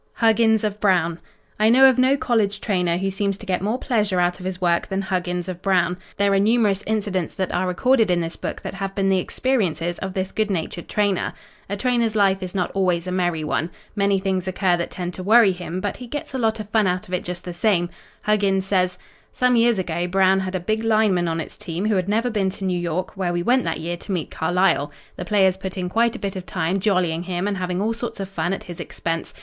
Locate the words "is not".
12.41-12.71